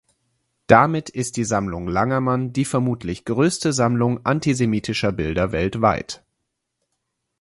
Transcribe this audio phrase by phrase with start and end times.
[0.65, 6.23] Damit ist die Sammlung Langerman die vermutlich größte Sammlung antisemitischer Bilder weltweit.